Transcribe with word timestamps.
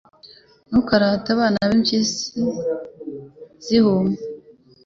Ntukarate 0.69 1.29
abana 1.35 1.57
impyisi 1.75 2.27
zihuma 3.65 4.17